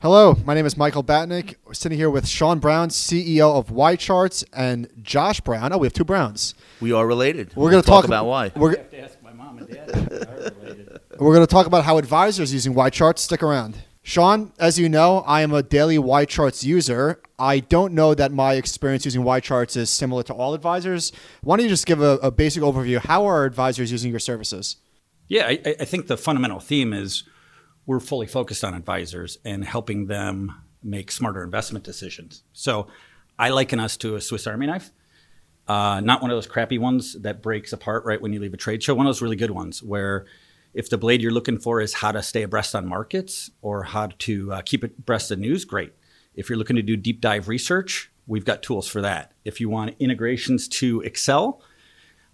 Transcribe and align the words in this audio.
Hello, 0.00 0.36
my 0.44 0.54
name 0.54 0.64
is 0.64 0.76
Michael 0.76 1.02
Batnick. 1.02 1.56
We're 1.64 1.74
sitting 1.74 1.98
here 1.98 2.08
with 2.08 2.28
Sean 2.28 2.60
Brown, 2.60 2.88
CEO 2.88 3.56
of 3.56 3.66
YCharts, 3.66 4.44
and 4.52 4.88
Josh 5.02 5.40
Brown. 5.40 5.72
Oh, 5.72 5.78
we 5.78 5.88
have 5.88 5.92
two 5.92 6.04
Browns. 6.04 6.54
We 6.80 6.92
are 6.92 7.04
related. 7.04 7.50
We're 7.56 7.72
going 7.72 7.82
to 7.82 7.86
talk, 7.88 8.02
talk 8.02 8.04
about 8.04 8.26
why. 8.26 8.52
We're, 8.54 8.76
have 8.76 8.90
to 8.92 9.00
ask 9.00 9.20
my 9.24 9.32
mom 9.32 9.58
and 9.58 9.68
dad. 9.68 9.90
if 9.90 10.08
they 10.08 10.16
are 10.18 10.52
related. 10.52 11.00
we're 11.18 11.34
going 11.34 11.44
to 11.44 11.50
talk 11.50 11.66
about 11.66 11.82
how 11.82 11.98
advisors 11.98 12.52
using 12.52 12.74
YCharts. 12.74 13.18
Stick 13.18 13.42
around. 13.42 13.78
Sean, 14.04 14.52
as 14.60 14.78
you 14.78 14.88
know, 14.88 15.24
I 15.26 15.40
am 15.40 15.52
a 15.52 15.64
daily 15.64 15.98
YCharts 15.98 16.62
user. 16.62 17.20
I 17.36 17.58
don't 17.58 17.92
know 17.92 18.14
that 18.14 18.30
my 18.30 18.54
experience 18.54 19.04
using 19.04 19.24
YCharts 19.24 19.76
is 19.76 19.90
similar 19.90 20.22
to 20.22 20.32
all 20.32 20.54
advisors. 20.54 21.10
Why 21.40 21.56
don't 21.56 21.64
you 21.64 21.70
just 21.70 21.86
give 21.86 22.00
a, 22.00 22.18
a 22.22 22.30
basic 22.30 22.62
overview? 22.62 22.98
How 22.98 23.26
are 23.26 23.44
advisors 23.44 23.90
using 23.90 24.12
your 24.12 24.20
services? 24.20 24.76
Yeah, 25.26 25.48
I, 25.48 25.74
I 25.80 25.84
think 25.84 26.06
the 26.06 26.16
fundamental 26.16 26.60
theme 26.60 26.92
is 26.92 27.24
we're 27.88 28.00
fully 28.00 28.26
focused 28.26 28.64
on 28.64 28.74
advisors 28.74 29.38
and 29.46 29.64
helping 29.64 30.06
them 30.06 30.54
make 30.84 31.10
smarter 31.10 31.42
investment 31.42 31.86
decisions. 31.86 32.44
So 32.52 32.86
I 33.38 33.48
liken 33.48 33.80
us 33.80 33.96
to 33.98 34.14
a 34.14 34.20
Swiss 34.20 34.46
Army 34.46 34.66
knife. 34.66 34.92
Uh, 35.66 36.00
not 36.00 36.20
one 36.20 36.30
of 36.30 36.36
those 36.36 36.46
crappy 36.46 36.76
ones 36.76 37.14
that 37.22 37.40
breaks 37.40 37.72
apart 37.72 38.04
right 38.04 38.20
when 38.20 38.34
you 38.34 38.40
leave 38.40 38.52
a 38.52 38.58
trade 38.58 38.82
show. 38.82 38.94
One 38.94 39.06
of 39.06 39.08
those 39.08 39.22
really 39.22 39.36
good 39.36 39.52
ones 39.52 39.82
where 39.82 40.26
if 40.74 40.90
the 40.90 40.98
blade 40.98 41.22
you're 41.22 41.32
looking 41.32 41.58
for 41.58 41.80
is 41.80 41.94
how 41.94 42.12
to 42.12 42.22
stay 42.22 42.42
abreast 42.42 42.74
on 42.74 42.86
markets 42.86 43.50
or 43.62 43.84
how 43.84 44.08
to 44.18 44.52
uh, 44.52 44.62
keep 44.66 44.84
abreast 44.84 45.30
of 45.30 45.38
news, 45.38 45.64
great. 45.64 45.94
If 46.34 46.50
you're 46.50 46.58
looking 46.58 46.76
to 46.76 46.82
do 46.82 46.94
deep 46.94 47.22
dive 47.22 47.48
research, 47.48 48.10
we've 48.26 48.44
got 48.44 48.62
tools 48.62 48.86
for 48.86 49.00
that. 49.00 49.32
If 49.46 49.62
you 49.62 49.70
want 49.70 49.96
integrations 49.98 50.68
to 50.68 51.00
Excel, 51.00 51.62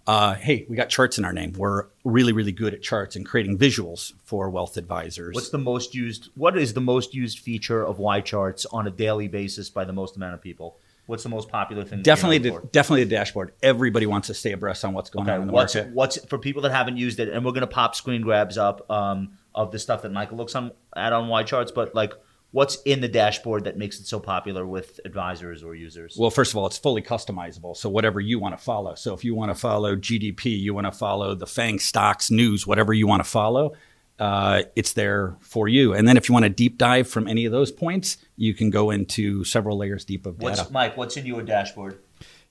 uh, 0.05 0.35
hey, 0.35 0.65
we 0.69 0.75
got 0.75 0.89
charts 0.89 1.17
in 1.17 1.23
our 1.23 1.33
name. 1.33 1.53
We're 1.53 1.85
really, 2.05 2.31
really 2.31 2.51
good 2.51 2.73
at 2.73 2.81
charts 2.81 3.17
and 3.17 3.25
creating 3.25 3.57
visuals 3.57 4.13
for 4.23 4.49
wealth 4.49 4.77
advisors. 4.77 5.33
What's 5.33 5.49
the 5.49 5.57
most 5.57 5.93
used? 5.93 6.29
What 6.35 6.57
is 6.57 6.73
the 6.73 6.81
most 6.81 7.13
used 7.13 7.39
feature 7.39 7.83
of 7.83 7.97
YCharts 7.97 8.65
on 8.71 8.87
a 8.87 8.91
daily 8.91 9.27
basis 9.27 9.69
by 9.69 9.83
the 9.83 9.91
most 9.91 10.15
amount 10.15 10.35
of 10.35 10.41
people? 10.41 10.77
What's 11.07 11.23
the 11.23 11.29
most 11.29 11.49
popular 11.49 11.83
thing? 11.83 12.01
definitely, 12.01 12.39
the, 12.39 12.61
definitely 12.71 13.03
the 13.03 13.11
dashboard. 13.11 13.53
Everybody 13.61 14.05
wants 14.05 14.27
to 14.27 14.33
stay 14.33 14.53
abreast 14.53 14.85
on 14.85 14.93
what's 14.93 15.09
going 15.09 15.25
for? 15.25 15.33
on 15.33 15.41
in 15.41 15.47
the 15.47 15.53
what's 15.53 15.75
market. 15.75 15.93
what's 15.93 16.25
for 16.25 16.39
people 16.39 16.63
that 16.63 16.71
haven't 16.71 16.97
used 16.97 17.19
it, 17.19 17.29
and 17.29 17.45
we're 17.45 17.51
gonna 17.51 17.67
pop 17.67 17.95
screen 17.95 18.21
grabs 18.21 18.57
up 18.57 18.89
um, 18.89 19.37
of 19.53 19.71
the 19.71 19.77
stuff 19.77 20.01
that 20.01 20.11
Michael 20.11 20.37
looks 20.37 20.55
on 20.55 20.71
at 20.95 21.13
on 21.13 21.29
YCharts. 21.29 21.73
But 21.75 21.93
like, 21.93 22.13
what's 22.55 22.81
in 22.83 23.01
the 23.01 23.07
dashboard 23.09 23.65
that 23.65 23.77
makes 23.77 23.99
it 23.99 24.07
so 24.07 24.17
popular 24.17 24.65
with 24.65 25.01
advisors 25.03 25.61
or 25.61 25.75
users? 25.75 26.15
Well, 26.17 26.29
first 26.29 26.53
of 26.53 26.57
all, 26.57 26.65
it's 26.67 26.77
fully 26.77 27.01
customizable. 27.01 27.75
So 27.75 27.89
whatever 27.89 28.21
you 28.21 28.39
want 28.39 28.57
to 28.57 28.63
follow. 28.63 28.95
So 28.95 29.13
if 29.13 29.25
you 29.25 29.35
want 29.35 29.51
to 29.51 29.55
follow 29.55 29.97
GDP, 29.97 30.57
you 30.57 30.73
want 30.73 30.87
to 30.87 30.93
follow 30.93 31.35
the 31.35 31.45
FANG 31.45 31.79
stocks 31.79 32.31
news, 32.31 32.65
whatever 32.65 32.93
you 32.93 33.07
want 33.07 33.21
to 33.21 33.29
follow, 33.29 33.73
uh, 34.19 34.63
it's 34.73 34.93
there 34.93 35.35
for 35.41 35.67
you. 35.67 35.93
And 35.93 36.07
then 36.07 36.15
if 36.15 36.29
you 36.29 36.33
want 36.33 36.43
to 36.43 36.49
deep 36.49 36.77
dive 36.77 37.09
from 37.09 37.27
any 37.27 37.43
of 37.43 37.51
those 37.51 37.73
points, 37.73 38.15
you 38.37 38.53
can 38.53 38.69
go 38.69 38.89
into 38.89 39.43
several 39.43 39.77
layers 39.77 40.05
deep 40.05 40.25
of 40.25 40.39
data. 40.39 40.61
what's 40.61 40.71
Mike? 40.71 40.95
What's 40.95 41.17
in 41.17 41.25
your 41.25 41.43
dashboard? 41.43 41.99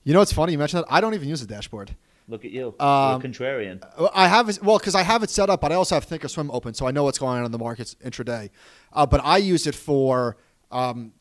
You 0.03 0.13
know 0.13 0.21
it's 0.21 0.33
funny? 0.33 0.51
You 0.51 0.59
mentioned 0.59 0.83
that. 0.83 0.93
I 0.93 1.01
don't 1.01 1.15
even 1.15 1.27
use 1.27 1.41
a 1.41 1.47
dashboard. 1.47 1.95
Look 2.27 2.43
at 2.43 2.51
you, 2.51 2.73
Um, 2.79 3.21
You're 3.21 3.31
a 3.31 3.33
contrarian. 3.33 3.83
I 4.13 4.27
have 4.27 4.49
it- 4.49 4.63
well 4.63 4.79
because 4.79 4.95
I 4.95 5.03
have 5.03 5.21
it 5.21 5.29
set 5.29 5.49
up, 5.49 5.61
but 5.61 5.71
I 5.71 5.75
also 5.75 5.95
have 5.95 6.07
Thinkorswim 6.07 6.49
open, 6.51 6.73
so 6.73 6.87
I 6.87 6.91
know 6.91 7.03
what's 7.03 7.19
going 7.19 7.37
on 7.39 7.45
in 7.45 7.51
the 7.51 7.59
markets 7.59 7.95
intraday. 8.03 8.49
Uh, 8.93 9.05
but 9.05 9.21
I 9.23 9.37
use 9.37 9.67
it 9.67 9.75
for 9.75 10.37
um, 10.71 11.11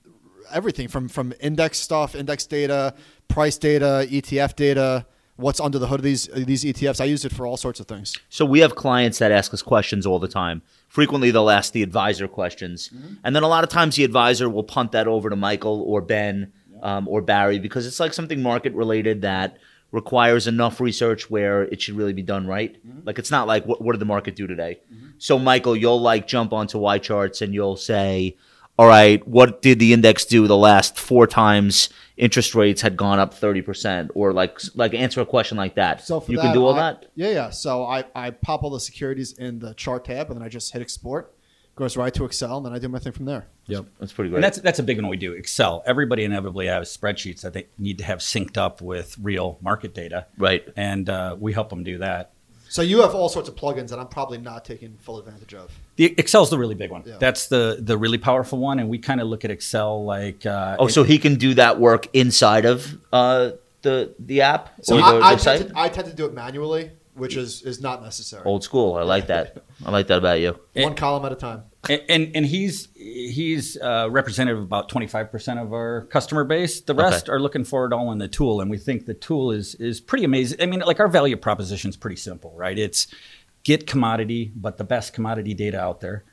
everything 0.51 0.89
from 0.89 1.09
from 1.09 1.35
index 1.41 1.79
stuff, 1.79 2.15
index 2.15 2.47
data, 2.47 2.95
price 3.29 3.59
data, 3.59 4.07
ETF 4.11 4.57
data, 4.57 5.05
what's 5.37 5.61
under 5.61 5.79
the 5.79 5.89
hood 5.89 6.01
of 6.01 6.05
these 6.05 6.27
these 6.35 6.65
ETFs. 6.65 7.03
I 7.03 7.05
use 7.05 7.27
it 7.27 7.33
for 7.33 7.47
all 7.47 7.59
sorts 7.59 7.81
of 7.81 7.87
things. 7.87 8.15
So 8.31 8.47
we 8.47 8.61
have 8.61 8.75
clients 8.75 9.19
that 9.19 9.31
ask 9.31 9.53
us 9.53 9.61
questions 9.63 10.07
all 10.07 10.19
the 10.19 10.29
time. 10.29 10.63
Frequently, 10.89 11.31
they'll 11.31 11.51
ask 11.51 11.73
the 11.73 11.83
advisor 11.83 12.27
questions, 12.29 12.91
and 13.23 13.37
then 13.37 13.43
a 13.43 13.49
lot 13.49 13.63
of 13.63 13.69
times 13.69 13.97
the 13.97 14.05
advisor 14.05 14.49
will 14.49 14.65
punt 14.65 14.93
that 14.93 15.07
over 15.07 15.29
to 15.29 15.37
Michael 15.37 15.83
or 15.83 16.01
Ben 16.01 16.51
um, 16.83 17.07
or 17.09 17.21
Barry 17.21 17.59
because 17.59 17.87
it's 17.87 18.01
like 18.01 18.15
something 18.15 18.43
market 18.43 18.73
related 18.75 19.21
that 19.23 19.59
requires 19.95 20.49
enough 20.49 20.81
research 20.81 21.31
where 21.31 21.63
it 21.63 21.81
should 21.81 21.95
really 21.95 22.13
be 22.13 22.23
done 22.23 22.49
right. 22.49 22.75
Mm-hmm. 22.85 23.07
Like 23.07 23.21
it's 23.21 23.31
not 23.31 23.47
like 23.47 23.65
what, 23.65 23.81
what 23.81 23.93
did 23.93 24.01
the 24.01 24.07
market 24.07 24.35
do 24.35 24.49
today? 24.49 24.81
Mm-hmm. 24.93 25.11
So 25.19 25.39
Michael, 25.39 25.77
you'll 25.77 26.01
like 26.01 26.27
jump 26.27 26.53
onto 26.53 26.79
YCharts 26.79 27.41
and 27.43 27.55
you'll 27.55 27.77
say, 27.77 28.37
"All 28.77 28.89
right, 28.89 29.27
what 29.27 29.63
did 29.63 29.79
the 29.79 29.93
index 29.93 30.25
do 30.25 30.49
the 30.49 30.57
last 30.57 30.99
four 30.99 31.29
times 31.29 31.91
interest 32.17 32.55
rates 32.57 32.83
had 32.83 32.97
gone 32.97 33.21
up 33.21 33.33
thirty 33.33 33.63
percent?" 33.63 34.11
Or 34.17 34.33
like 34.33 34.59
like 34.75 34.95
answer 34.95 35.21
a 35.21 35.27
question 35.27 35.57
like 35.57 35.77
that. 35.77 36.03
So 36.05 36.19
for 36.19 36.33
you 36.33 36.39
that, 36.39 36.43
can 36.43 36.55
do 36.55 36.67
all 36.67 36.75
I- 36.75 36.81
that. 36.81 37.07
Yeah, 37.15 37.31
yeah. 37.31 37.51
So 37.51 37.85
I, 37.85 38.05
I 38.17 38.31
pop 38.31 38.65
all 38.65 38.71
the 38.71 38.81
securities 38.81 39.33
in 39.39 39.61
the 39.61 39.75
chart 39.75 40.07
tab, 40.07 40.27
and 40.29 40.37
then 40.37 40.45
I 40.45 40.49
just 40.49 40.73
hit 40.73 40.83
export. 40.83 41.33
Goes 41.77 41.97
right 41.97 42.15
to 42.15 42.25
Excel, 42.25 42.59
and 42.59 42.67
then 42.67 42.73
I 42.73 42.79
do 42.79 42.89
my 42.89 43.01
thing 43.01 43.13
from 43.13 43.25
there. 43.25 43.47
Yep. 43.67 43.87
That's 43.99 44.13
pretty 44.13 44.31
great. 44.31 44.37
And 44.37 44.45
that's 44.45 44.59
that's 44.59 44.79
a 44.79 44.83
big 44.83 44.97
one 44.99 45.09
we 45.09 45.17
do. 45.17 45.33
Excel. 45.33 45.83
Everybody 45.87 46.23
inevitably 46.23 46.67
has 46.67 46.97
spreadsheets 46.97 47.41
that 47.41 47.53
they 47.53 47.67
need 47.79 47.99
to 47.99 48.05
have 48.05 48.21
synced 48.21 48.57
up 48.57 48.81
with 48.81 49.17
real 49.21 49.59
market 49.61 49.93
data, 49.93 50.27
right. 50.39 50.65
and 50.77 51.09
uh, 51.09 51.37
we 51.39 51.53
help 51.53 51.71
them 51.71 51.83
do 51.83 51.99
that. 51.99 52.31
So 52.69 52.83
you 52.83 53.03
have 53.03 53.15
all 53.15 53.29
sorts 53.29 53.49
of 53.49 53.57
plugins 53.57 53.89
that 53.91 53.99
I'm 53.99 54.09
probably 54.09 54.39
not 54.39 54.65
taking 54.65 54.97
full 55.01 55.19
advantage 55.19 55.55
of. 55.55 55.71
The 55.97 56.15
Excel's 56.19 56.51
the 56.51 56.59
really 56.59 56.75
big 56.75 56.91
one. 56.91 57.03
Yeah. 57.07 57.17
That's 57.19 57.47
the 57.49 57.79
the 57.81 57.97
really 57.97 58.19
powerful 58.19 58.59
one, 58.59 58.79
and 58.79 58.89
we 58.89 58.99
kind 58.99 59.21
of 59.21 59.27
look 59.27 59.45
at 59.45 59.51
Excel 59.51 60.05
like 60.05 60.47
uh, 60.47 60.77
Oh, 60.79 60.87
it- 60.87 60.91
so 60.93 61.03
he 61.03 61.19
can 61.19 61.37
do 61.37 61.55
that 61.55 61.81
work 61.81 62.09
inside 62.13 62.65
of 62.67 62.99
uh, 63.13 63.51
the 63.83 64.15
the 64.19 64.43
app 64.43 64.71
So 64.83 64.97
or 64.97 64.99
the 64.99 65.05
I, 65.05 65.33
I, 65.33 65.37
tend 65.37 65.69
to, 65.69 65.79
I 65.79 65.89
tend 65.89 66.09
to 66.09 66.15
do 66.15 66.25
it 66.27 66.35
manually, 66.35 66.91
which 67.15 67.37
is 67.37 67.63
is 67.63 67.81
not 67.81 68.03
necessary. 68.03 68.43
Old 68.45 68.63
school. 68.65 68.95
I 68.97 69.03
like 69.03 69.27
that. 69.29 69.65
I 69.85 69.91
like 69.91 70.07
that 70.09 70.19
about 70.19 70.41
you. 70.41 70.59
One 70.77 70.95
column 70.95 71.25
at 71.25 71.33
a 71.33 71.37
time. 71.37 71.63
and 71.89 72.03
and, 72.09 72.31
and 72.37 72.47
he's 72.47 72.89
he's 72.95 73.77
uh, 73.81 74.09
representative 74.11 74.59
of 74.59 74.65
about 74.65 74.89
25% 74.91 75.63
of 75.63 75.73
our 75.73 76.07
customer 76.11 76.45
base 76.45 76.81
the 76.81 76.95
rest 76.95 77.29
Okay. 77.29 77.33
are 77.37 77.41
looking 77.41 77.65
for 77.65 77.85
it 77.87 77.93
all 77.93 78.11
in 78.13 78.19
the 78.19 78.29
tool 78.29 78.61
and 78.61 78.71
we 78.71 78.79
think 78.79 79.07
the 79.07 79.15
tool 79.15 79.51
is 79.51 79.75
is 79.77 80.01
pretty 80.01 80.25
amazing 80.25 80.61
i 80.63 80.67
mean 80.67 80.81
like 80.81 80.99
our 81.01 81.09
value 81.09 81.37
proposition 81.37 81.91
is 81.91 81.97
pretty 81.97 82.17
simple 82.17 82.53
right 82.57 82.79
it's 82.79 83.07
get 83.65 83.87
commodity 83.87 84.51
but 84.57 84.79
the 84.79 84.85
best 84.85 85.13
commodity 85.13 85.53
data 85.55 85.79
out 85.79 86.01
there 86.01 86.25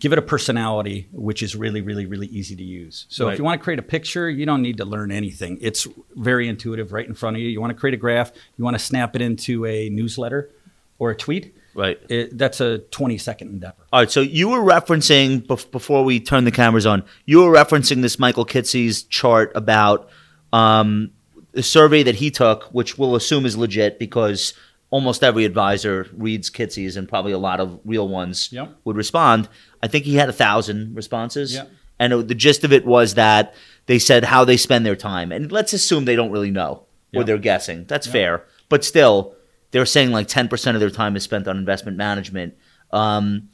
give 0.00 0.12
it 0.12 0.18
a 0.18 0.22
personality 0.22 1.08
which 1.12 1.42
is 1.42 1.54
really 1.56 1.80
really 1.80 2.06
really 2.06 2.26
easy 2.28 2.54
to 2.56 2.62
use 2.62 3.06
so 3.08 3.24
Right. 3.26 3.32
if 3.32 3.38
you 3.38 3.44
want 3.44 3.60
to 3.60 3.64
create 3.64 3.78
a 3.78 3.82
picture 3.82 4.28
you 4.30 4.44
don't 4.46 4.62
need 4.62 4.76
to 4.78 4.84
learn 4.84 5.10
anything 5.10 5.58
it's 5.60 5.86
very 6.14 6.48
intuitive 6.48 6.92
right 6.92 7.06
in 7.06 7.14
front 7.14 7.36
of 7.36 7.40
you 7.42 7.48
you 7.48 7.60
want 7.60 7.70
to 7.72 7.78
create 7.78 7.94
a 7.94 7.98
graph 7.98 8.32
you 8.56 8.64
want 8.64 8.74
to 8.78 8.82
snap 8.84 9.14
it 9.16 9.22
into 9.22 9.64
a 9.66 9.88
newsletter 9.90 10.50
or 10.98 11.10
a 11.10 11.16
tweet 11.16 11.54
Right. 11.76 11.98
it, 12.08 12.38
that's 12.38 12.60
a 12.60 12.78
20 12.78 13.18
second 13.18 13.48
endeavor 13.48 13.74
All 13.92 14.00
right. 14.00 14.10
So 14.10 14.20
you 14.20 14.48
were 14.50 14.60
referencing 14.60 15.44
bef- 15.44 15.68
before 15.72 16.04
we 16.04 16.20
turn 16.20 16.44
the 16.44 16.52
cameras 16.52 16.86
on. 16.86 17.02
You 17.26 17.42
were 17.42 17.52
referencing 17.52 18.00
this 18.00 18.16
Michael 18.16 18.46
Kitces 18.46 19.08
chart 19.08 19.50
about 19.56 20.08
um, 20.52 21.10
the 21.50 21.64
survey 21.64 22.04
that 22.04 22.14
he 22.14 22.30
took, 22.30 22.64
which 22.72 22.96
we'll 22.96 23.16
assume 23.16 23.44
is 23.44 23.56
legit 23.56 23.98
because 23.98 24.54
almost 24.94 25.24
every 25.24 25.44
advisor 25.44 26.06
reads 26.16 26.48
Kitces, 26.50 26.96
and 26.96 27.08
probably 27.08 27.32
a 27.32 27.38
lot 27.38 27.58
of 27.58 27.80
real 27.84 28.06
ones 28.06 28.48
Yep. 28.52 28.76
would 28.84 28.96
respond. 28.96 29.48
I 29.82 29.88
think 29.88 30.04
he 30.04 30.14
had 30.14 30.28
a 30.28 30.32
thousand 30.44 30.94
responses. 30.94 31.54
Yep. 31.54 31.68
And 31.98 32.12
it- 32.12 32.28
the 32.28 32.34
gist 32.34 32.62
of 32.62 32.72
it 32.72 32.86
was 32.86 33.14
that 33.14 33.54
they 33.86 33.98
said 33.98 34.22
how 34.24 34.44
they 34.44 34.56
spend 34.56 34.86
their 34.86 34.94
time, 34.94 35.32
and 35.32 35.50
let's 35.50 35.72
assume 35.72 36.04
they 36.04 36.14
don't 36.14 36.30
really 36.30 36.52
know 36.52 36.84
or 37.12 37.20
Yep. 37.22 37.26
they're 37.26 37.38
guessing. 37.38 37.84
That's 37.88 38.06
fair, 38.06 38.44
but 38.68 38.84
still, 38.84 39.34
they're 39.72 39.84
saying 39.84 40.12
like 40.12 40.28
ten 40.28 40.46
percent 40.46 40.76
of 40.76 40.80
their 40.80 40.90
time 40.90 41.16
is 41.16 41.24
spent 41.24 41.48
on 41.48 41.56
investment 41.58 41.96
management. 41.96 42.54
Um, 42.92 43.48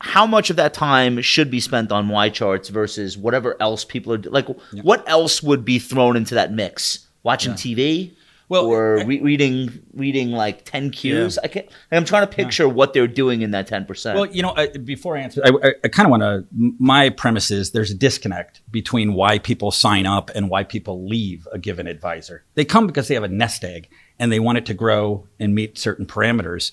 how 0.00 0.26
much 0.26 0.48
of 0.50 0.54
that 0.56 0.74
time 0.74 1.20
should 1.22 1.50
be 1.50 1.58
spent 1.58 1.90
on 1.90 2.06
YCharts 2.08 2.70
versus 2.70 3.18
whatever 3.18 3.56
else 3.60 3.84
people 3.84 4.12
are 4.12 4.18
like? 4.18 4.46
What 4.82 5.02
else 5.08 5.42
would 5.42 5.64
be 5.64 5.80
thrown 5.80 6.16
into 6.16 6.36
that 6.36 6.52
mix? 6.52 7.06
Watching 7.24 7.54
TV, 7.54 8.12
Well, 8.48 8.66
or 8.66 9.00
I- 9.00 9.04
re- 9.04 9.20
reading 9.20 9.80
reading 9.92 10.30
like 10.30 10.64
ten 10.64 10.90
Qs. 10.90 11.38
I 11.44 11.48
can't. 11.48 11.68
I'm 11.92 12.04
trying 12.04 12.26
to 12.26 12.32
picture 12.34 12.68
what 12.68 12.92
they're 12.94 13.06
doing 13.06 13.42
in 13.42 13.50
that 13.50 13.66
ten 13.66 13.84
percent. 13.84 14.16
Well, 14.16 14.26
you 14.26 14.42
know, 14.42 14.54
I, 14.56 14.68
before 14.68 15.16
I 15.16 15.20
answer, 15.20 15.42
I, 15.44 15.50
I, 15.68 15.72
I 15.84 15.88
kind 15.88 16.06
of 16.06 16.10
want 16.10 16.22
to. 16.22 16.46
My 16.78 17.10
premise 17.10 17.50
is 17.50 17.72
there's 17.72 17.90
a 17.90 17.94
disconnect 17.94 18.62
between 18.70 19.12
why 19.14 19.38
people 19.38 19.70
sign 19.70 20.06
up 20.06 20.30
and 20.34 20.48
why 20.48 20.64
people 20.64 21.06
leave 21.06 21.46
a 21.52 21.58
given 21.58 21.86
advisor. 21.86 22.44
They 22.54 22.64
come 22.64 22.86
because 22.86 23.08
they 23.08 23.14
have 23.14 23.24
a 23.24 23.28
nest 23.28 23.64
egg 23.64 23.88
and 24.18 24.32
they 24.32 24.40
want 24.40 24.58
it 24.58 24.66
to 24.66 24.74
grow 24.74 25.26
and 25.38 25.54
meet 25.54 25.78
certain 25.78 26.06
parameters. 26.06 26.72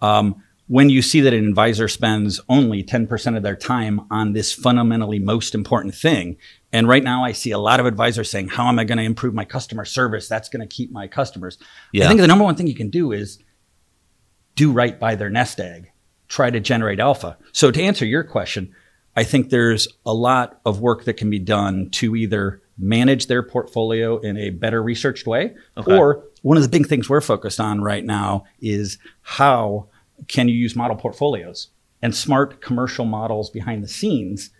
Um, 0.00 0.42
when 0.68 0.88
you 0.88 1.02
see 1.02 1.20
that 1.20 1.34
an 1.34 1.46
advisor 1.46 1.88
spends 1.88 2.40
only 2.48 2.82
10% 2.82 3.36
of 3.36 3.42
their 3.42 3.56
time 3.56 4.00
on 4.10 4.32
this 4.32 4.52
fundamentally 4.52 5.18
most 5.18 5.54
important 5.54 5.94
thing, 5.94 6.36
and 6.72 6.88
right 6.88 7.02
now 7.02 7.24
I 7.24 7.32
see 7.32 7.50
a 7.50 7.58
lot 7.58 7.80
of 7.80 7.86
advisors 7.86 8.30
saying, 8.30 8.48
How 8.48 8.68
am 8.68 8.78
I 8.78 8.84
going 8.84 8.98
to 8.98 9.04
improve 9.04 9.34
my 9.34 9.44
customer 9.44 9.84
service? 9.84 10.28
That's 10.28 10.48
going 10.48 10.66
to 10.66 10.74
keep 10.74 10.90
my 10.90 11.06
customers. 11.08 11.58
Yeah. 11.92 12.04
I 12.04 12.08
think 12.08 12.20
the 12.20 12.26
number 12.26 12.44
one 12.44 12.54
thing 12.54 12.66
you 12.68 12.74
can 12.74 12.90
do 12.90 13.12
is 13.12 13.38
do 14.54 14.72
right 14.72 14.98
by 14.98 15.14
their 15.14 15.30
nest 15.30 15.60
egg, 15.60 15.90
try 16.28 16.50
to 16.50 16.60
generate 16.60 17.00
alpha. 17.00 17.36
So 17.52 17.70
to 17.70 17.82
answer 17.82 18.06
your 18.06 18.22
question, 18.24 18.74
I 19.16 19.24
think 19.24 19.50
there's 19.50 19.88
a 20.06 20.14
lot 20.14 20.60
of 20.64 20.80
work 20.80 21.04
that 21.04 21.14
can 21.18 21.28
be 21.28 21.38
done 21.38 21.90
to 21.92 22.16
either 22.16 22.62
manage 22.78 23.26
their 23.26 23.42
portfolio 23.42 24.18
in 24.18 24.36
a 24.38 24.50
better 24.50 24.82
researched 24.82 25.26
way, 25.26 25.54
Okay. 25.76 25.96
or 25.96 26.24
one 26.40 26.56
of 26.56 26.62
the 26.62 26.68
big 26.68 26.86
things 26.86 27.08
we're 27.08 27.20
focused 27.20 27.60
on 27.60 27.82
right 27.82 28.04
now 28.04 28.44
is 28.60 28.98
how 29.20 29.88
can 30.28 30.48
you 30.48 30.54
use 30.54 30.74
model 30.76 30.96
portfolios 30.96 31.68
and 32.00 32.14
smart 32.14 32.60
commercial 32.60 33.04
models 33.04 33.50
behind 33.50 33.82
the 33.82 33.88
scenes 33.88 34.50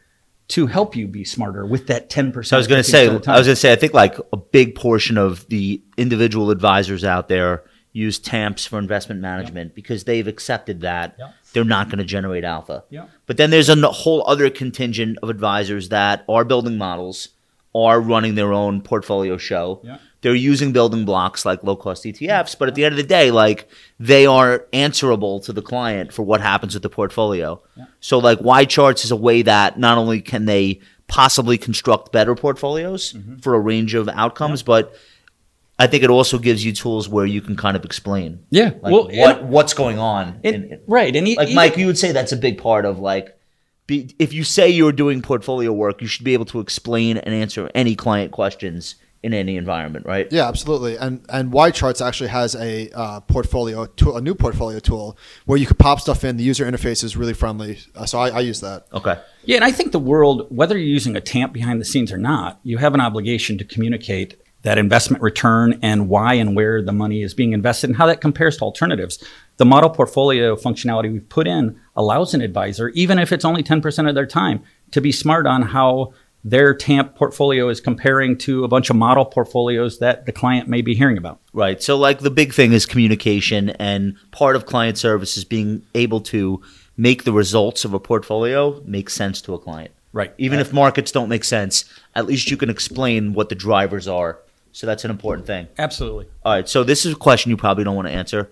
to 0.48 0.66
help 0.66 0.94
you 0.94 1.06
be 1.08 1.24
smarter 1.24 1.64
with 1.64 1.86
that 1.86 2.10
10%. 2.10 2.44
So 2.46 2.56
I 2.56 2.58
was 2.58 2.66
going 2.66 2.82
to 2.82 2.88
say, 2.88 3.08
I 3.08 3.12
was 3.12 3.24
going 3.26 3.44
to 3.44 3.56
say, 3.56 3.72
I 3.72 3.76
think 3.76 3.94
like 3.94 4.16
a 4.32 4.36
big 4.36 4.74
portion 4.74 5.16
of 5.16 5.46
the 5.48 5.80
individual 5.96 6.50
advisors 6.50 7.04
out 7.04 7.28
there 7.28 7.64
use 7.92 8.18
TAMPs 8.18 8.66
for 8.66 8.78
investment 8.78 9.20
management 9.20 9.74
because 9.74 10.04
they've 10.04 10.26
accepted 10.26 10.80
that 10.80 11.14
Yeah. 11.18 11.30
they're 11.52 11.64
not 11.64 11.88
going 11.88 11.98
to 11.98 12.04
generate 12.04 12.44
alpha. 12.44 12.84
Yeah. 12.90 13.06
But 13.26 13.36
then 13.36 13.50
there's 13.50 13.68
a 13.68 13.76
whole 13.88 14.24
other 14.26 14.50
contingent 14.50 15.18
of 15.22 15.30
advisors 15.30 15.88
that 15.90 16.24
are 16.28 16.44
building 16.44 16.76
models, 16.78 17.28
are 17.74 18.00
running 18.00 18.34
their 18.34 18.52
own 18.52 18.82
portfolio 18.82 19.36
show. 19.36 19.80
Yeah. 20.22 20.28
They're 20.30 20.34
using 20.36 20.72
building 20.72 21.04
blocks 21.04 21.44
like 21.44 21.62
low 21.64 21.76
cost 21.76 22.04
ETFs, 22.04 22.56
but 22.58 22.68
at 22.68 22.74
the 22.74 22.84
end 22.84 22.92
of 22.92 22.96
the 22.96 23.02
day, 23.02 23.30
like 23.30 23.68
they 23.98 24.24
are 24.26 24.66
answerable 24.72 25.40
to 25.40 25.52
the 25.52 25.62
client 25.62 26.12
for 26.12 26.22
what 26.22 26.40
happens 26.40 26.74
with 26.74 26.82
the 26.82 26.88
portfolio. 26.90 27.60
So 28.00 28.18
like 28.18 28.38
YCharts 28.38 29.04
is 29.04 29.10
a 29.10 29.16
way 29.16 29.42
that 29.42 29.78
not 29.78 29.98
only 29.98 30.20
can 30.20 30.44
they 30.46 30.80
possibly 31.08 31.58
construct 31.58 32.12
better 32.12 32.34
portfolios 32.34 33.12
Mm-hmm. 33.12 33.36
for 33.38 33.54
a 33.54 33.60
range 33.60 33.94
of 33.94 34.08
outcomes, 34.08 34.62
but 34.62 34.94
I 35.78 35.86
think 35.88 36.04
it 36.04 36.10
also 36.10 36.38
gives 36.38 36.64
you 36.64 36.72
tools 36.72 37.08
where 37.08 37.26
you 37.26 37.40
can 37.40 37.56
kind 37.56 37.76
of 37.76 37.84
explain 37.84 38.44
Yeah. 38.50 38.70
like 38.80 38.92
well, 38.92 39.08
what 39.12 39.42
what's 39.44 39.74
going 39.74 39.98
on. 39.98 40.40
and- 40.44 40.54
in- 40.54 40.64
in- 40.72 40.80
right. 40.86 41.14
And 41.16 41.26
like 41.36 41.50
Mike, 41.52 41.76
you 41.76 41.86
would 41.86 41.98
say 41.98 42.12
that's 42.12 42.32
a 42.32 42.36
big 42.36 42.58
part 42.58 42.84
of 42.84 42.98
like, 43.00 43.36
be, 43.88 44.14
if 44.20 44.32
you 44.32 44.44
say 44.44 44.68
you're 44.70 44.92
doing 44.92 45.20
portfolio 45.22 45.72
work, 45.72 46.00
you 46.00 46.06
should 46.06 46.24
be 46.24 46.34
able 46.34 46.44
to 46.46 46.60
explain 46.60 47.16
and 47.18 47.34
answer 47.34 47.68
any 47.74 47.96
client 47.96 48.30
questions 48.30 48.94
in 49.22 49.32
any 49.32 49.56
environment, 49.56 50.04
right? 50.04 50.26
Yeah, 50.32 50.48
absolutely. 50.48 50.96
And 50.96 51.24
and 51.28 51.52
YCharts 51.52 52.04
actually 52.04 52.30
has 52.30 52.54
a 52.56 52.90
uh, 52.90 53.20
portfolio 53.20 53.86
tool, 53.86 54.16
a 54.16 54.20
new 54.20 54.34
portfolio 54.34 54.80
tool 54.80 55.16
where 55.46 55.58
you 55.58 55.66
could 55.66 55.78
pop 55.78 56.00
stuff 56.00 56.24
in. 56.24 56.36
The 56.36 56.44
user 56.44 56.64
interface 56.64 57.04
is 57.04 57.16
really 57.16 57.34
friendly, 57.34 57.78
uh, 57.94 58.06
so 58.06 58.18
I, 58.18 58.30
I 58.30 58.40
use 58.40 58.60
that. 58.60 58.86
Okay. 58.92 59.20
Yeah, 59.44 59.56
and 59.56 59.64
I 59.64 59.72
think 59.72 59.92
the 59.92 60.00
world, 60.00 60.46
whether 60.50 60.76
you're 60.76 60.86
using 60.86 61.16
a 61.16 61.20
TAMP 61.20 61.52
behind 61.52 61.80
the 61.80 61.84
scenes 61.84 62.12
or 62.12 62.18
not, 62.18 62.60
you 62.62 62.78
have 62.78 62.94
an 62.94 63.00
obligation 63.00 63.58
to 63.58 63.64
communicate 63.64 64.36
that 64.62 64.78
investment 64.78 65.22
return 65.22 65.78
and 65.82 66.08
why 66.08 66.34
and 66.34 66.54
where 66.54 66.82
the 66.82 66.92
money 66.92 67.22
is 67.22 67.34
being 67.34 67.52
invested 67.52 67.90
and 67.90 67.96
how 67.96 68.06
that 68.06 68.20
compares 68.20 68.56
to 68.56 68.64
alternatives. 68.64 69.22
The 69.56 69.64
model 69.64 69.90
portfolio 69.90 70.56
functionality 70.56 71.12
we've 71.12 71.28
put 71.28 71.48
in 71.48 71.78
allows 71.96 72.32
an 72.32 72.40
advisor, 72.40 72.88
even 72.90 73.18
if 73.18 73.32
it's 73.32 73.44
only 73.44 73.62
10% 73.62 74.08
of 74.08 74.14
their 74.14 74.26
time, 74.26 74.62
to 74.92 75.00
be 75.00 75.12
smart 75.12 75.46
on 75.46 75.62
how 75.62 76.14
their 76.44 76.74
TAMP 76.74 77.14
portfolio 77.14 77.68
is 77.68 77.80
comparing 77.80 78.36
to 78.38 78.64
a 78.64 78.68
bunch 78.68 78.90
of 78.90 78.96
model 78.96 79.24
portfolios 79.24 79.98
that 80.00 80.26
the 80.26 80.32
client 80.32 80.68
may 80.68 80.82
be 80.82 80.94
hearing 80.94 81.16
about. 81.16 81.40
Right. 81.52 81.82
So, 81.82 81.96
like, 81.96 82.20
the 82.20 82.30
big 82.30 82.52
thing 82.52 82.72
is 82.72 82.84
communication, 82.84 83.70
and 83.70 84.16
part 84.32 84.56
of 84.56 84.66
client 84.66 84.98
service 84.98 85.36
is 85.36 85.44
being 85.44 85.84
able 85.94 86.20
to 86.22 86.60
make 86.96 87.24
the 87.24 87.32
results 87.32 87.84
of 87.84 87.94
a 87.94 88.00
portfolio 88.00 88.82
make 88.84 89.08
sense 89.08 89.40
to 89.42 89.54
a 89.54 89.58
client. 89.58 89.92
Right. 90.12 90.34
Even 90.36 90.58
if 90.58 90.72
markets 90.72 91.12
don't 91.12 91.28
make 91.28 91.44
sense, 91.44 91.84
at 92.14 92.26
least 92.26 92.50
you 92.50 92.56
can 92.56 92.68
explain 92.68 93.32
what 93.34 93.48
the 93.48 93.54
drivers 93.54 94.08
are. 94.08 94.40
So, 94.72 94.86
that's 94.86 95.04
an 95.04 95.10
important 95.10 95.46
thing. 95.46 95.68
Absolutely. 95.78 96.26
All 96.44 96.54
right. 96.54 96.68
So, 96.68 96.82
this 96.82 97.06
is 97.06 97.12
a 97.12 97.16
question 97.16 97.50
you 97.50 97.56
probably 97.56 97.84
don't 97.84 97.96
want 97.96 98.08
to 98.08 98.14
answer. 98.14 98.50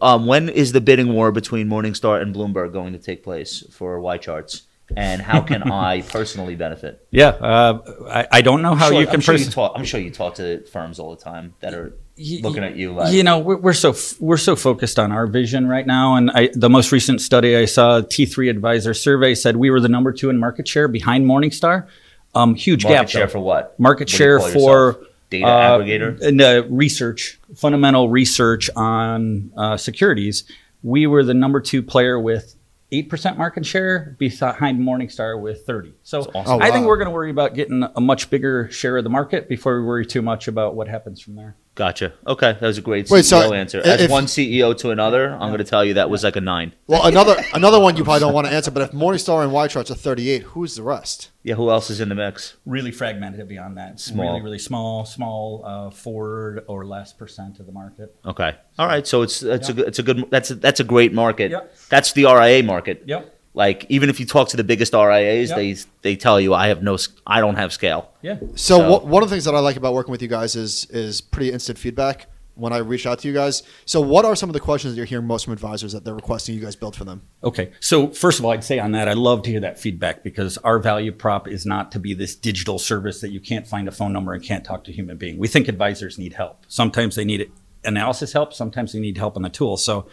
Um, 0.00 0.26
when 0.26 0.48
is 0.48 0.70
the 0.70 0.80
bidding 0.80 1.12
war 1.12 1.32
between 1.32 1.68
Morningstar 1.68 2.22
and 2.22 2.32
Bloomberg 2.32 2.72
going 2.72 2.92
to 2.92 2.98
take 2.98 3.24
place 3.24 3.64
for 3.72 3.98
YCharts? 3.98 4.62
And 4.96 5.22
how 5.22 5.40
can 5.40 5.62
I 5.72 6.02
personally 6.02 6.56
benefit? 6.56 7.06
Yeah, 7.10 7.28
uh, 7.28 7.80
I, 8.08 8.26
I 8.30 8.40
don't 8.42 8.62
know 8.62 8.74
how 8.74 8.90
Sure, 8.90 9.00
you 9.00 9.06
can 9.06 9.16
I'm, 9.16 9.20
sure 9.20 9.34
you 9.34 9.46
talk, 9.46 9.72
I'm 9.76 9.84
sure 9.84 10.00
you 10.00 10.10
talk 10.10 10.34
to 10.36 10.64
firms 10.66 10.98
all 10.98 11.14
the 11.14 11.22
time 11.22 11.54
that 11.60 11.74
are 11.74 11.96
Y- 12.16 12.38
looking 12.42 12.62
at 12.62 12.76
you 12.76 12.92
like, 12.92 13.12
you 13.12 13.24
know 13.24 13.40
we're, 13.40 13.56
we're 13.56 13.72
so 13.72 13.90
f- 13.90 14.14
we're 14.20 14.36
so 14.36 14.54
focused 14.54 15.00
on 15.00 15.10
our 15.10 15.26
vision 15.26 15.66
right 15.66 15.84
now 15.84 16.14
and 16.14 16.30
I, 16.30 16.48
the 16.54 16.70
most 16.70 16.92
recent 16.92 17.20
study 17.20 17.56
i 17.56 17.64
saw 17.64 18.02
t3 18.02 18.48
advisor 18.48 18.94
survey 18.94 19.34
said 19.34 19.56
we 19.56 19.68
were 19.68 19.80
the 19.80 19.88
number 19.88 20.12
two 20.12 20.30
in 20.30 20.38
market 20.38 20.68
share 20.68 20.86
behind 20.86 21.26
morningstar 21.26 21.88
um, 22.36 22.54
huge 22.54 22.84
gap. 22.84 22.90
market 22.90 23.00
gap 23.02 23.10
share 23.10 23.26
though. 23.26 23.32
for 23.32 23.38
what? 23.40 23.80
market 23.80 24.04
What 24.04 24.12
you 24.12 24.16
share 24.16 24.38
for 24.38 24.48
yourself? 24.92 24.96
data 25.30 25.46
uh, 25.46 25.78
aggregator. 25.80 26.20
and, 26.22 26.40
uh, 26.40 26.62
research 26.68 27.40
fundamental 27.56 28.08
research 28.08 28.70
on 28.76 29.50
uh, 29.56 29.76
securities 29.76 30.44
we 30.84 31.08
were 31.08 31.24
the 31.24 31.34
number 31.34 31.60
two 31.60 31.82
player 31.82 32.16
with 32.20 32.54
8% 33.02 33.36
market 33.36 33.66
share 33.66 34.16
behind 34.18 34.80
morningstar 34.80 35.40
with 35.40 35.66
30 35.66 35.94
so 36.02 36.20
awesome. 36.34 36.42
Oh, 36.46 36.58
i 36.60 36.70
think 36.70 36.86
we're 36.86 36.96
going 36.96 37.08
to 37.08 37.14
worry 37.14 37.30
about 37.30 37.54
getting 37.54 37.84
a 37.96 38.00
much 38.00 38.30
bigger 38.30 38.70
share 38.70 38.96
of 38.96 39.04
the 39.04 39.10
market 39.10 39.48
before 39.48 39.80
we 39.80 39.86
worry 39.86 40.06
too 40.06 40.22
much 40.22 40.48
about 40.48 40.74
what 40.74 40.88
happens 40.88 41.20
from 41.20 41.34
there 41.36 41.56
Gotcha. 41.74 42.12
Okay, 42.24 42.52
that 42.52 42.62
was 42.62 42.78
a 42.78 42.80
great 42.80 43.06
CEO 43.06 43.10
Wait, 43.10 43.24
so 43.24 43.52
answer. 43.52 43.80
As 43.84 44.02
if- 44.02 44.10
one 44.10 44.26
CEO 44.26 44.76
to 44.78 44.90
another, 44.90 45.32
I'm 45.32 45.48
going 45.48 45.58
to 45.58 45.64
tell 45.64 45.84
you 45.84 45.94
that 45.94 46.08
was 46.08 46.22
like 46.22 46.36
a 46.36 46.40
nine. 46.40 46.72
Well, 46.86 47.04
another 47.04 47.36
another 47.52 47.80
one 47.80 47.96
you 47.96 48.04
probably 48.04 48.20
don't 48.20 48.32
want 48.32 48.46
to 48.46 48.52
answer, 48.52 48.70
but 48.70 48.82
if 48.82 48.92
Morningstar 48.92 49.42
and 49.42 49.50
YCharts 49.52 49.90
are 49.90 49.94
38, 49.96 50.42
who's 50.42 50.76
the 50.76 50.84
rest? 50.84 51.30
Yeah, 51.42 51.56
who 51.56 51.70
else 51.70 51.90
is 51.90 52.00
in 52.00 52.08
the 52.08 52.14
mix? 52.14 52.54
really 52.64 52.92
fragmented 52.92 53.48
beyond 53.48 53.76
that. 53.76 53.98
Small. 53.98 54.26
Really, 54.28 54.40
really 54.42 54.58
small, 54.58 55.04
small, 55.04 55.62
uh, 55.66 55.90
forward 55.90 56.64
or 56.68 56.86
less 56.86 57.12
percent 57.12 57.58
of 57.58 57.66
the 57.66 57.72
market. 57.72 58.14
Okay, 58.24 58.54
all 58.78 58.86
right. 58.86 59.06
So 59.06 59.22
it's 59.22 59.42
it's 59.42 59.68
a 59.68 59.72
Yeah. 59.72 59.76
good 59.76 59.88
it's 59.88 59.98
a 59.98 60.02
good 60.04 60.30
that's 60.30 60.50
a, 60.52 60.54
that's 60.54 60.80
a 60.80 60.84
great 60.84 61.12
market. 61.12 61.50
Yep. 61.50 61.74
That's 61.88 62.12
the 62.12 62.24
RIA 62.26 62.62
market. 62.62 63.02
Yep. 63.06 63.33
Like 63.54 63.86
even 63.88 64.10
if 64.10 64.18
you 64.18 64.26
talk 64.26 64.48
to 64.48 64.56
the 64.56 64.64
biggest 64.64 64.92
RIAs, 64.94 65.50
Yep. 65.50 65.56
they 65.56 65.76
they 66.02 66.16
tell 66.16 66.40
you 66.40 66.54
I 66.54 66.66
have 66.68 66.82
no 66.82 66.94
s- 66.94 67.08
I 67.26 67.40
don't 67.40 67.54
have 67.56 67.72
scale. 67.72 68.10
Yeah. 68.20 68.38
So, 68.56 68.78
So- 68.78 68.90
wha- 68.90 69.04
one 69.04 69.22
of 69.22 69.28
the 69.30 69.34
things 69.34 69.44
that 69.44 69.54
I 69.54 69.60
like 69.60 69.76
about 69.76 69.94
working 69.94 70.10
with 70.12 70.22
you 70.22 70.28
guys 70.28 70.56
is 70.56 70.86
is 70.90 71.20
pretty 71.20 71.52
instant 71.52 71.78
feedback 71.78 72.26
when 72.56 72.72
I 72.72 72.78
reach 72.78 73.04
out 73.06 73.18
to 73.20 73.28
you 73.28 73.34
guys. 73.34 73.62
So, 73.84 74.00
what 74.00 74.24
are 74.24 74.34
some 74.34 74.48
of 74.48 74.54
the 74.54 74.60
questions 74.60 74.92
that 74.92 74.96
you're 74.96 75.06
hearing 75.06 75.26
most 75.26 75.44
from 75.44 75.52
advisors 75.52 75.92
that 75.92 76.04
they're 76.04 76.14
requesting 76.16 76.54
you 76.56 76.60
guys 76.60 76.74
build 76.74 76.96
for 76.96 77.04
them? 77.04 77.22
Okay. 77.44 77.70
So 77.78 78.08
first 78.08 78.38
of 78.40 78.44
all, 78.44 78.50
I'd 78.50 78.64
say 78.64 78.80
on 78.80 78.90
that, 78.92 79.08
I 79.08 79.12
love 79.12 79.42
to 79.42 79.50
hear 79.50 79.60
that 79.60 79.78
feedback 79.78 80.24
because 80.24 80.58
our 80.58 80.80
value 80.80 81.12
prop 81.12 81.46
is 81.46 81.64
not 81.64 81.92
to 81.92 82.00
be 82.00 82.12
this 82.14 82.34
digital 82.34 82.78
service 82.80 83.20
that 83.20 83.30
you 83.30 83.38
can't 83.40 83.66
find 83.68 83.86
a 83.86 83.92
phone 83.92 84.12
number 84.12 84.32
and 84.32 84.42
can't 84.42 84.64
talk 84.64 84.82
to 84.84 84.90
a 84.90 84.94
human 84.94 85.16
being. 85.16 85.38
We 85.38 85.46
think 85.46 85.68
advisors 85.68 86.18
need 86.18 86.32
help. 86.32 86.64
Sometimes 86.66 87.14
they 87.14 87.24
need 87.24 87.50
analysis 87.84 88.32
help. 88.32 88.52
Sometimes 88.52 88.92
they 88.92 89.00
need 89.00 89.16
help 89.18 89.36
on 89.36 89.42
the 89.42 89.48
tool. 89.48 89.76
So 89.76 90.06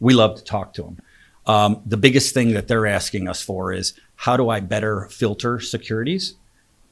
we 0.00 0.14
love 0.14 0.36
to 0.38 0.44
talk 0.44 0.72
to 0.74 0.82
them. 0.82 0.98
Um, 1.50 1.82
the 1.84 1.96
biggest 1.96 2.32
thing 2.32 2.52
that 2.52 2.68
they're 2.68 2.86
asking 2.86 3.26
us 3.26 3.42
for 3.42 3.72
is 3.72 3.94
how 4.14 4.36
do 4.36 4.48
I 4.50 4.60
better 4.60 5.08
filter 5.10 5.58
securities 5.58 6.36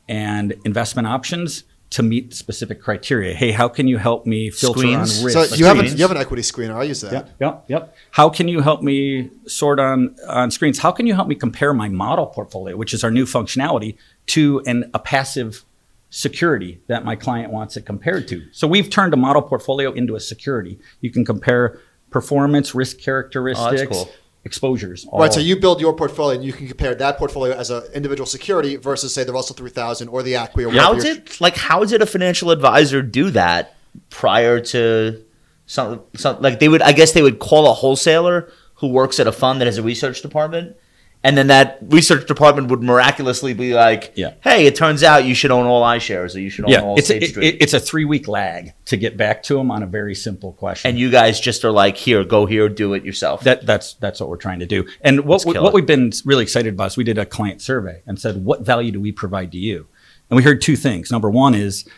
and 0.09 0.57
investment 0.65 1.07
options 1.07 1.63
to 1.91 2.03
meet 2.03 2.35
specific 2.35 2.83
criteria? 2.83 3.35
Hey, 3.35 3.53
how 3.53 3.69
can 3.69 3.87
you 3.87 3.99
help 3.99 4.27
me 4.27 4.51
filter 4.51 4.81
Screens. 4.81 5.21
on 5.21 5.27
risk? 5.27 5.51
So, 5.51 5.55
you 5.55 5.65
have, 5.65 5.79
an, 5.79 5.87
you 5.87 6.03
have 6.03 6.11
an 6.11 6.17
equity 6.17 6.43
screener. 6.43 6.75
I 6.75 6.83
use 6.83 7.03
that. 7.03 7.13
Yep, 7.13 7.37
yep, 7.41 7.65
yep. 7.69 7.97
How 8.11 8.29
can 8.29 8.49
you 8.49 8.61
help 8.61 8.83
me 8.83 9.31
sort 9.47 9.79
on 9.79 10.17
on 10.27 10.51
screens? 10.51 10.81
How 10.81 10.91
can 10.91 11.07
you 11.07 11.15
help 11.15 11.29
me 11.29 11.37
compare 11.37 11.73
my 11.73 11.89
model 11.89 12.27
portfolio, 12.27 12.77
which 12.77 12.93
is 12.93 13.05
our 13.05 13.13
new 13.13 13.27
functionality, 13.27 13.97
to 14.35 14.61
an 14.67 14.91
a 14.93 14.99
passive 14.99 15.65
security 16.11 16.81
that 16.89 17.05
my 17.05 17.15
client 17.15 17.53
wants 17.53 17.77
it 17.77 17.87
compared 17.87 18.27
to? 18.29 18.45
So 18.51 18.67
we've 18.67 18.91
turned 18.91 19.15
a 19.15 19.17
model 19.17 19.43
portfolio 19.43 19.93
into 19.93 20.17
a 20.17 20.21
security. 20.21 20.81
You 21.01 21.13
can 21.13 21.25
compare 21.25 21.81
performance, 22.11 22.75
risk 22.75 22.99
characteristics, 22.99 23.97
oh, 23.97 24.05
cool. 24.05 24.15
Exposures. 24.45 25.07
Right. 25.13 25.33
So 25.33 25.41
you 25.41 25.57
build 25.57 25.81
your 25.81 25.95
portfolio, 25.95 26.37
and 26.37 26.45
you 26.45 26.53
can 26.53 26.67
compare 26.69 26.95
that 26.95 27.19
portfolio 27.19 27.55
as 27.55 27.71
an 27.71 27.83
individual 27.95 28.27
security 28.27 28.77
versus, 28.77 29.13
say, 29.15 29.25
the 29.25 29.33
Russell 29.33 29.57
3000 29.57 30.09
or 30.09 30.23
the 30.23 30.35
ACWI 30.35 30.67
or 30.67 30.71
How 30.71 30.95
did 30.95 31.41
like 31.41 31.57
how 31.57 31.85
did 31.85 32.03
a 32.03 32.07
financial 32.07 32.51
advisor 32.51 33.03
do 33.03 33.31
that 33.31 33.77
prior 34.11 34.61
to 34.61 35.25
some, 35.67 36.03
some 36.15 36.41
like 36.41 36.61
they 36.61 36.69
would 36.69 36.83
I 36.83 36.93
guess 36.93 37.13
they 37.13 37.23
would 37.23 37.39
call 37.39 37.71
a 37.71 37.75
wholesaler 37.75 38.51
who 38.75 38.89
works 38.89 39.19
at 39.21 39.27
a 39.27 39.33
fund 39.33 39.61
that 39.61 39.67
has 39.67 39.79
a 39.79 39.83
research 39.83 40.23
department 40.23 40.77
and 41.25 41.37
then 41.37 41.49
that 41.49 41.79
research 41.83 42.27
department 42.29 42.69
would 42.71 42.83
miraculously 42.83 43.53
be 43.53 43.75
like 43.75 44.13
Yeah. 44.15 44.35
hey 44.43 44.67
it 44.67 44.77
turns 44.77 45.03
out 45.03 45.25
you 45.25 45.35
should 45.35 45.51
own 45.51 45.67
all 45.67 45.83
iShares 45.83 46.37
or 46.37 46.39
you 46.39 46.49
should 46.51 46.65
own 46.67 46.71
yeah, 46.71 46.81
all 46.83 46.97
it's 46.97 47.09
State 47.09 47.23
a, 47.25 47.27
Street 47.27 47.55
it- 47.55 47.63
it's 47.63 47.75
a 47.75 47.81
three 47.81 48.05
week 48.05 48.29
lag 48.29 48.73
to 48.87 48.97
get 48.97 49.17
back 49.17 49.43
to 49.45 49.55
them 49.55 49.71
on 49.71 49.83
a 49.83 49.87
very 49.87 50.15
simple 50.15 50.53
question. 50.53 50.89
and 50.89 50.99
you 50.99 51.11
guys 51.11 51.41
just 51.41 51.65
are 51.65 51.73
like 51.73 51.97
here 51.97 52.23
go 52.25 52.47
here 52.47 52.69
do 52.69 52.95
it 52.95 53.05
yourself 53.05 53.43
That 53.43 53.67
that's 53.67 53.95
that's 53.95 54.21
what 54.21 54.29
we're 54.29 54.37
trying 54.37 54.61
to 54.61 54.67
do. 54.67 54.87
And 55.01 55.21
what 55.25 55.45
we, 55.45 55.55
what 55.59 55.69
it. 55.69 55.75
we've 55.75 55.87
been 55.87 56.13
really 56.25 56.43
excited 56.45 56.73
about 56.75 56.89
is 56.93 56.97
we 56.97 57.05
did 57.05 57.19
a 57.19 57.27
client 57.27 57.61
survey 57.63 58.03
and 58.07 58.21
said, 58.21 58.45
what 58.45 58.63
value 58.63 58.93
do 58.93 59.01
we 59.01 59.11
provide 59.13 59.51
to 59.53 59.59
you? 59.59 59.87
And 60.31 60.37
we 60.37 60.43
heard 60.43 60.61
two 60.63 60.77
things. 60.77 61.11
Number 61.11 61.31
one 61.31 61.55
is 61.55 61.89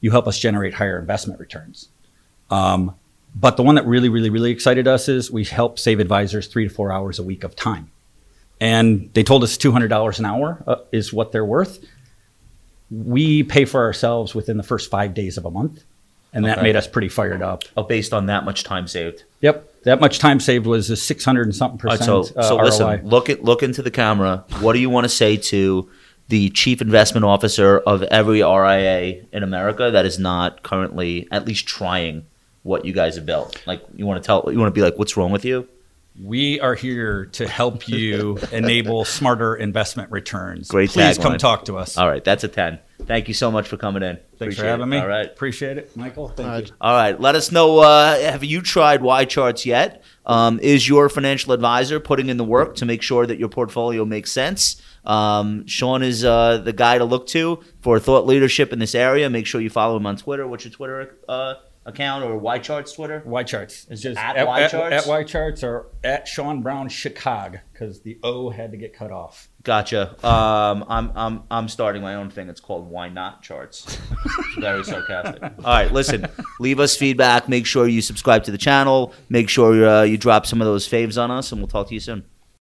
you 0.00 0.10
help 0.10 0.26
us 0.26 0.38
generate 0.38 0.74
higher 0.74 0.98
investment 0.98 1.38
returns. 1.38 1.88
Um, 2.50 2.94
but 3.34 3.56
the 3.56 3.62
one 3.62 3.74
that 3.76 3.86
really, 3.86 4.08
really, 4.08 4.30
really 4.30 4.50
excited 4.50 4.86
us 4.86 5.08
is 5.08 5.30
we 5.30 5.44
help 5.44 5.78
save 5.78 5.98
advisors 6.00 6.46
three 6.46 6.68
to 6.68 6.72
four 6.74 6.92
hours 6.92 7.18
a 7.18 7.22
week 7.22 7.42
of 7.44 7.56
time. 7.56 7.90
And 8.60 9.10
they 9.14 9.22
told 9.22 9.42
us 9.42 9.56
two 9.56 9.72
hundred 9.72 9.88
dollars 9.88 10.18
an 10.18 10.24
hour 10.24 10.62
uh, 10.66 10.76
is 10.92 11.12
what 11.12 11.32
they're 11.32 11.44
worth. 11.44 11.84
We 12.90 13.42
pay 13.42 13.64
for 13.64 13.82
ourselves 13.82 14.34
within 14.34 14.56
the 14.56 14.62
first 14.62 14.90
five 14.90 15.14
days 15.14 15.36
of 15.36 15.44
a 15.44 15.50
month, 15.50 15.82
and 16.32 16.44
that 16.44 16.58
Okay. 16.58 16.62
made 16.68 16.76
us 16.76 16.86
pretty 16.86 17.08
fired 17.08 17.42
up. 17.42 17.64
oh, 17.76 17.82
based 17.82 18.12
on 18.12 18.26
that 18.26 18.44
much 18.44 18.62
time 18.62 18.86
saved 18.86 19.24
Yep, 19.40 19.82
that 19.84 20.00
much 20.00 20.18
time 20.18 20.38
saved 20.38 20.66
was 20.66 20.90
a 20.90 20.96
six 20.96 21.24
hundred 21.24 21.42
and 21.46 21.54
something 21.54 21.80
All 21.84 21.90
right, 21.96 21.98
percent. 21.98 22.26
so 22.36 22.42
so 22.42 22.58
uh, 22.60 22.64
listen 22.64 23.08
look 23.08 23.28
at 23.28 23.42
look 23.42 23.62
into 23.62 23.82
the 23.82 23.90
camera 23.90 24.44
what 24.60 24.74
do 24.74 24.78
you 24.78 24.90
want 24.90 25.04
to 25.04 25.08
say 25.08 25.36
to 25.36 25.90
the 26.28 26.50
chief 26.50 26.80
investment 26.80 27.24
officer 27.24 27.78
of 27.80 28.02
every 28.04 28.42
RIA 28.42 29.24
in 29.32 29.42
America 29.42 29.90
that 29.90 30.06
is 30.06 30.18
not 30.18 30.62
currently 30.62 31.26
at 31.30 31.46
least 31.46 31.66
trying 31.66 32.24
what 32.62 32.84
you 32.84 32.92
guys 32.92 33.16
have 33.16 33.26
built 33.26 33.60
like 33.66 33.82
you 33.96 34.06
want 34.06 34.22
to 34.22 34.26
tell 34.26 34.44
you 34.50 34.58
want 34.58 34.72
to 34.74 34.78
be 34.78 34.82
like 34.82 34.98
what's 34.98 35.16
wrong 35.16 35.32
with 35.32 35.44
you 35.44 35.68
We 36.20 36.60
are 36.60 36.74
here 36.76 37.26
to 37.32 37.48
help 37.48 37.88
you 37.88 38.38
enable 38.52 39.04
smarter 39.04 39.56
investment 39.56 40.12
returns. 40.12 40.68
Great 40.68 40.90
Please 40.90 41.18
come 41.18 41.32
tagline. 41.34 41.38
talk 41.38 41.64
to 41.64 41.76
us. 41.76 41.98
All 41.98 42.08
right, 42.08 42.22
that's 42.22 42.44
a 42.44 42.48
10. 42.48 42.78
Thank 43.06 43.28
you 43.28 43.34
so 43.34 43.50
much 43.50 43.68
for 43.68 43.76
coming 43.76 44.02
in. 44.02 44.16
Thanks 44.16 44.32
Appreciate 44.40 44.62
for 44.62 44.66
having 44.68 44.84
it. 44.84 44.90
me. 44.90 44.98
All 44.98 45.08
right. 45.08 45.26
Appreciate 45.26 45.76
it, 45.76 45.94
Michael. 45.96 46.28
Thank 46.28 46.48
All 46.48 46.60
you. 46.60 46.66
All 46.80 46.94
right. 46.94 47.20
Let 47.20 47.34
us 47.34 47.50
know. 47.52 47.80
Uh, 47.80 48.18
have 48.18 48.44
you 48.44 48.62
tried 48.62 49.00
YCharts 49.00 49.66
yet? 49.66 50.02
Um, 50.24 50.58
is 50.60 50.88
your 50.88 51.08
financial 51.08 51.52
advisor 51.52 52.00
putting 52.00 52.28
in 52.28 52.36
the 52.38 52.44
work 52.44 52.76
to 52.76 52.86
make 52.86 53.02
sure 53.02 53.26
that 53.26 53.38
your 53.38 53.48
portfolio 53.48 54.04
makes 54.04 54.32
sense? 54.32 54.80
Um, 55.04 55.66
Sean 55.66 56.02
is 56.02 56.24
uh, 56.24 56.58
the 56.58 56.72
guy 56.72 56.96
to 56.96 57.04
look 57.04 57.26
to 57.28 57.62
for 57.82 57.98
thought 57.98 58.24
leadership 58.26 58.72
in 58.72 58.78
this 58.78 58.94
area. 58.94 59.28
Make 59.28 59.46
sure 59.46 59.60
you 59.60 59.68
follow 59.70 59.96
him 59.96 60.06
on 60.06 60.16
Twitter. 60.16 60.46
What's 60.48 60.64
your 60.64 60.72
Twitter 60.72 61.16
uh, 61.28 61.54
account 61.86 62.24
or 62.24 62.40
YCharts 62.40 62.94
Twitter? 62.94 63.22
YCharts. 63.26 63.90
It's 63.90 64.00
just 64.00 64.18
At 64.18 64.36
at, 64.36 64.46
YCharts? 64.46 64.92
at 64.92 65.06
Y 65.06 65.24
charts 65.24 65.62
or 65.62 65.86
at 66.02 66.26
Sean 66.28 66.62
Brown 66.62 66.88
Chicago 66.88 67.58
because 67.72 68.00
the 68.02 68.18
O 68.22 68.50
had 68.50 68.70
to 68.70 68.76
get 68.76 68.94
cut 68.94 69.10
off. 69.10 69.48
Gotcha. 69.62 70.14
Um, 70.26 70.84
I'm 70.88 71.12
I'm 71.16 71.42
I'm 71.50 71.68
starting 71.68 72.02
my 72.02 72.16
own 72.16 72.30
thing. 72.30 72.48
It's 72.48 72.60
called 72.60 72.88
Why 72.90 73.08
Not 73.08 73.42
Charts. 73.42 73.98
Very 74.58 74.84
sarcastic. 74.84 75.42
All 75.58 75.64
right, 75.64 75.90
listen. 75.92 76.26
Leave 76.60 76.80
us 76.80 76.96
feedback. 76.96 77.48
Make 77.48 77.64
sure 77.66 77.86
you 77.88 78.02
subscribe 78.02 78.44
to 78.44 78.50
the 78.50 78.58
channel. 78.58 79.14
Make 79.30 79.48
sure 79.48 79.86
uh, 79.88 80.02
you 80.02 80.18
drop 80.18 80.44
some 80.46 80.60
of 80.60 80.66
those 80.66 80.86
faves 80.88 81.20
on 81.20 81.30
us, 81.30 81.50
and 81.50 81.60
we'll 81.60 81.68
talk 81.68 81.88
to 81.88 81.94
you 81.94 82.00
soon. 82.00 82.24